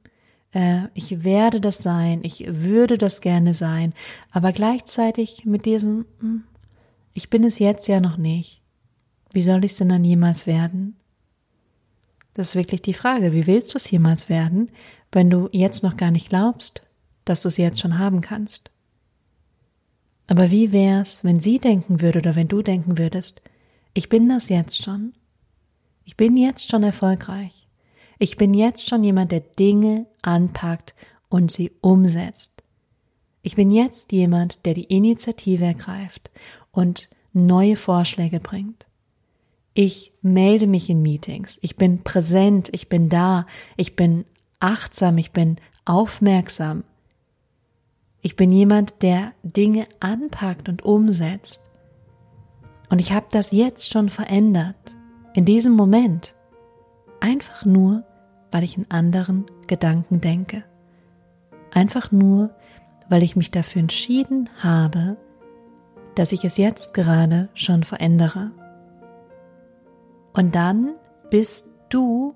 Äh, 0.52 0.88
ich 0.94 1.24
werde 1.24 1.62
das 1.62 1.78
sein, 1.78 2.22
ich 2.24 2.44
würde 2.48 2.98
das 2.98 3.22
gerne 3.22 3.54
sein, 3.54 3.94
aber 4.32 4.52
gleichzeitig 4.52 5.46
mit 5.46 5.66
diesem, 5.66 6.06
hm, 6.20 6.44
ich 7.20 7.30
bin 7.30 7.44
es 7.44 7.60
jetzt 7.60 7.86
ja 7.90 8.00
noch 8.00 8.16
nicht. 8.16 8.62
Wie 9.34 9.42
soll 9.42 9.66
ich 9.66 9.74
es 9.74 9.78
denn 9.78 9.90
dann 9.90 10.06
jemals 10.06 10.48
werden? 10.48 10.96
Das 12.34 12.50
ist 12.50 12.56
wirklich 12.56 12.82
die 12.82 12.94
Frage, 12.94 13.34
wie 13.34 13.46
willst 13.46 13.74
du 13.74 13.78
es 13.78 13.92
jemals 13.92 14.30
werden, 14.30 14.72
wenn 15.12 15.30
du 15.30 15.50
jetzt 15.52 15.84
noch 15.84 15.98
gar 15.98 16.12
nicht 16.12 16.30
glaubst, 16.30 16.88
dass 17.26 17.42
du 17.42 17.50
es 17.50 17.58
jetzt 17.58 17.82
schon 17.82 18.00
haben 18.00 18.22
kannst? 18.22 18.72
Aber 20.28 20.50
wie 20.50 20.72
wär's, 20.72 21.26
wenn 21.26 21.42
sie 21.42 21.60
denken 21.60 22.00
würde 22.00 22.20
oder 22.20 22.38
wenn 22.38 22.48
du 22.48 22.62
denken 22.62 22.98
würdest, 22.98 23.42
ich 23.94 24.08
bin 24.08 24.30
das 24.30 24.48
jetzt 24.48 24.82
schon? 24.82 25.12
Ich 26.06 26.16
bin 26.16 26.38
jetzt 26.38 26.72
schon 26.72 26.84
erfolgreich. 26.84 27.68
Ich 28.18 28.38
bin 28.38 28.54
jetzt 28.54 28.88
schon 28.88 29.04
jemand, 29.04 29.34
der 29.34 29.42
Dinge 29.42 30.06
anpackt 30.22 30.96
und 31.28 31.52
sie 31.52 31.74
umsetzt. 31.82 32.64
Ich 33.42 33.56
bin 33.56 33.70
jetzt 33.70 34.12
jemand, 34.12 34.66
der 34.66 34.74
die 34.74 34.84
Initiative 34.84 35.64
ergreift 35.64 36.30
und 36.72 37.10
neue 37.34 37.76
Vorschläge 37.76 38.40
bringt. 38.40 38.86
Ich 39.74 40.12
melde 40.22 40.68
mich 40.68 40.90
in 40.90 41.02
Meetings. 41.02 41.60
Ich 41.62 41.78
bin 41.78 42.04
präsent. 42.04 42.70
Ich 42.74 42.90
bin 42.90 43.08
da. 43.08 43.46
Ich 43.78 43.96
bin 43.96 44.26
achtsam. 44.60 45.18
Ich 45.18 45.32
bin 45.32 45.58
aufmerksam. 45.86 46.84
Ich 48.22 48.36
bin 48.36 48.52
jemand, 48.52 49.02
der 49.02 49.32
Dinge 49.44 49.86
anpackt 50.02 50.68
und 50.68 50.84
umsetzt. 50.84 51.62
Und 52.90 53.00
ich 53.00 53.14
habe 53.14 53.28
das 53.32 53.52
jetzt 53.52 53.90
schon 53.90 54.10
verändert. 54.10 54.98
In 55.34 55.46
diesem 55.46 55.74
Moment. 55.74 56.36
Einfach 57.22 57.64
nur, 57.64 58.04
weil 58.52 58.64
ich 58.64 58.78
in 58.78 58.90
anderen 58.90 59.46
Gedanken 59.68 60.20
denke. 60.20 60.64
Einfach 61.72 62.12
nur, 62.12 62.50
weil 63.10 63.24
ich 63.24 63.36
mich 63.36 63.52
dafür 63.52 63.82
entschieden 63.82 64.50
habe, 64.60 65.18
dass 66.16 66.32
ich 66.32 66.44
es 66.46 66.58
jetzt 66.58 66.94
gerade 66.94 67.50
schon 67.54 67.84
verändere. 67.84 68.52
Und 70.34 70.56
dann 70.56 70.96
bist 71.30 71.74
du 71.90 72.36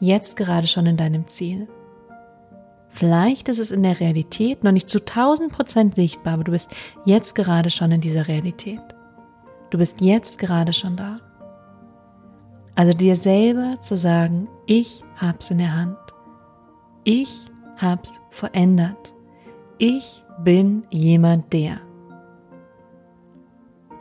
jetzt 0.00 0.36
gerade 0.36 0.66
schon 0.66 0.86
in 0.86 0.96
deinem 0.96 1.26
Ziel. 1.26 1.68
Vielleicht 2.88 3.48
ist 3.48 3.58
es 3.58 3.70
in 3.70 3.82
der 3.82 4.00
Realität 4.00 4.64
noch 4.64 4.72
nicht 4.72 4.88
zu 4.88 4.98
1000 4.98 5.52
Prozent 5.52 5.94
sichtbar, 5.94 6.34
aber 6.34 6.44
du 6.44 6.52
bist 6.52 6.70
jetzt 7.04 7.34
gerade 7.34 7.70
schon 7.70 7.92
in 7.92 8.00
dieser 8.00 8.28
Realität. 8.28 8.82
Du 9.70 9.78
bist 9.78 10.00
jetzt 10.00 10.38
gerade 10.38 10.72
schon 10.72 10.96
da. 10.96 11.20
Also 12.74 12.92
dir 12.92 13.16
selber 13.16 13.80
zu 13.80 13.96
sagen, 13.96 14.48
ich 14.66 15.02
hab's 15.16 15.50
in 15.50 15.58
der 15.58 15.74
Hand. 15.74 15.96
Ich 17.04 17.46
hab's 17.78 18.20
verändert. 18.30 19.14
Ich 19.84 20.22
bin 20.38 20.84
jemand 20.90 21.52
der. 21.52 21.80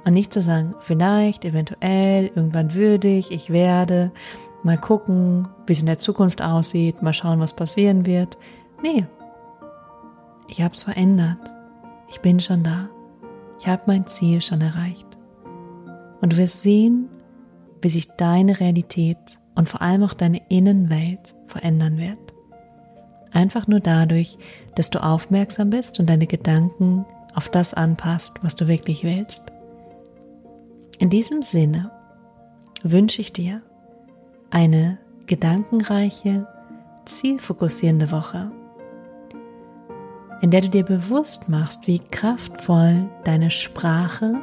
Und 0.05 0.13
nicht 0.13 0.31
zu 0.31 0.43
sagen, 0.43 0.75
vielleicht, 0.77 1.43
eventuell, 1.43 2.27
irgendwann 2.27 2.75
würde 2.75 3.07
ich, 3.07 3.31
ich 3.31 3.49
werde, 3.49 4.11
mal 4.61 4.77
gucken, 4.77 5.47
wie 5.65 5.73
es 5.73 5.79
in 5.79 5.87
der 5.87 5.97
Zukunft 5.97 6.43
aussieht, 6.43 7.01
mal 7.01 7.13
schauen, 7.13 7.39
was 7.39 7.55
passieren 7.55 8.05
wird. 8.05 8.37
Nee, 8.83 9.07
ich 10.49 10.61
habe 10.61 10.75
es 10.75 10.83
verändert. 10.83 11.51
Ich 12.09 12.21
bin 12.21 12.39
schon 12.39 12.63
da. 12.63 12.87
Ich 13.57 13.65
habe 13.65 13.81
mein 13.87 14.05
Ziel 14.05 14.39
schon 14.43 14.61
erreicht. 14.61 15.07
Und 16.21 16.33
du 16.33 16.37
wirst 16.37 16.61
sehen, 16.61 17.09
wie 17.81 17.89
sich 17.89 18.07
deine 18.17 18.59
Realität 18.59 19.39
und 19.55 19.67
vor 19.67 19.81
allem 19.81 20.03
auch 20.03 20.13
deine 20.13 20.43
Innenwelt 20.47 21.35
verändern 21.47 21.97
wird. 21.97 22.30
Einfach 23.31 23.67
nur 23.67 23.79
dadurch, 23.79 24.37
dass 24.75 24.89
du 24.89 25.01
aufmerksam 25.03 25.69
bist 25.69 25.99
und 25.99 26.09
deine 26.09 26.27
Gedanken 26.27 27.05
auf 27.33 27.49
das 27.49 27.73
anpasst, 27.73 28.39
was 28.43 28.55
du 28.55 28.67
wirklich 28.67 29.03
willst. 29.03 29.51
In 30.99 31.09
diesem 31.09 31.41
Sinne 31.41 31.91
wünsche 32.83 33.21
ich 33.21 33.31
dir 33.33 33.61
eine 34.49 34.97
gedankenreiche, 35.27 36.45
zielfokussierende 37.05 38.11
Woche, 38.11 38.51
in 40.41 40.51
der 40.51 40.61
du 40.61 40.69
dir 40.69 40.83
bewusst 40.83 41.49
machst, 41.49 41.87
wie 41.87 41.99
kraftvoll 41.99 43.09
deine 43.23 43.49
Sprache, 43.49 44.35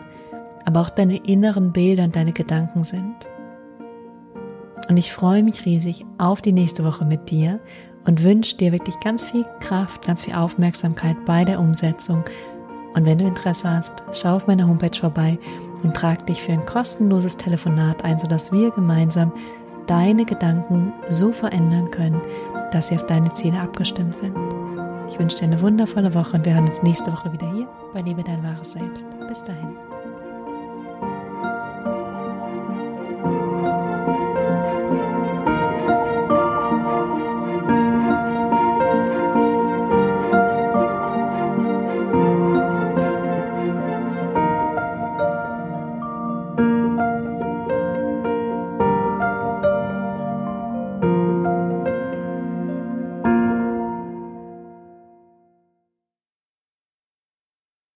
aber 0.64 0.81
auch 0.81 0.90
deine 0.90 1.16
inneren 1.16 1.72
Bilder 1.72 2.05
und 2.05 2.16
deine 2.16 2.33
Gedanken 2.33 2.85
sind. 2.85 3.29
Und 4.88 4.96
ich 4.96 5.12
freue 5.12 5.42
mich 5.42 5.66
riesig 5.66 6.07
auf 6.16 6.40
die 6.40 6.53
nächste 6.53 6.85
Woche 6.85 7.05
mit 7.05 7.31
dir 7.31 7.61
und 8.09 8.25
wünsche 8.25 8.57
dir 8.57 8.73
wirklich 8.73 8.99
ganz 9.01 9.31
viel 9.31 9.44
Kraft, 9.61 10.07
ganz 10.07 10.25
viel 10.25 10.35
Aufmerksamkeit 10.35 11.27
bei 11.27 11.44
der 11.44 11.61
Umsetzung. 11.61 12.25
Und 12.94 13.05
wenn 13.05 13.18
du 13.18 13.27
Interesse 13.27 13.71
hast, 13.71 14.03
schau 14.14 14.37
auf 14.37 14.47
meiner 14.47 14.66
Homepage 14.66 14.99
vorbei 14.99 15.38
und 15.83 15.94
trag 15.94 16.27
dich 16.27 16.42
für 16.42 16.53
ein 16.53 16.64
kostenloses 16.64 17.37
Telefonat 17.37 18.03
ein, 18.05 18.18
sodass 18.18 18.51
wir 18.51 18.71
gemeinsam 18.71 19.31
deine 19.87 20.25
Gedanken 20.25 20.94
so 21.11 21.33
verändern 21.33 21.90
können, 21.90 22.21
dass 22.73 22.88
sie 22.88 22.94
auf 22.94 23.05
deine 23.05 23.33
Ziele 23.35 23.61
abgestimmt 23.61 24.16
sind. 24.16 24.35
Ich 25.07 25.18
wünsche 25.18 25.38
dir 25.38 25.44
eine 25.44 25.61
wundervolle 25.61 26.14
Woche 26.14 26.38
und 26.38 26.47
wir 26.47 26.55
hören 26.55 26.68
uns 26.68 26.83
nächste 26.83 27.12
Woche 27.12 27.31
wieder 27.31 27.53
hier 27.53 27.68
bei 27.92 28.01
Liebe 28.01 28.25
dein 28.25 28.42
wahres 28.42 28.73
Selbst. 28.73 29.07
Bis 29.29 29.44
dahin. 29.44 29.88